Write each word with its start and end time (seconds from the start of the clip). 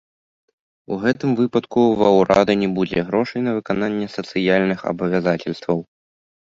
У 0.95 0.95
гэтым 1.03 1.35
выпадку 1.41 1.79
ва 1.99 2.09
ўрада 2.17 2.57
не 2.63 2.71
будзе 2.79 3.05
грошай 3.11 3.47
на 3.51 3.55
выкананне 3.61 4.11
сацыяльных 4.17 4.79
абавязацельстваў. 4.95 5.89